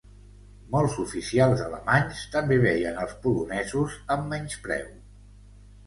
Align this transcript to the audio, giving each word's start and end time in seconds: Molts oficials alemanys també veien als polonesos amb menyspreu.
Molts 0.75 0.95
oficials 1.03 1.61
alemanys 1.67 2.25
també 2.37 2.59
veien 2.65 2.99
als 3.05 3.17
polonesos 3.27 4.03
amb 4.17 4.31
menyspreu. 4.35 4.93